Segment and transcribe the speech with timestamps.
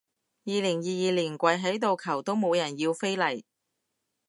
[0.45, 3.43] 二零二二年跪喺度求都冇人要飛嚟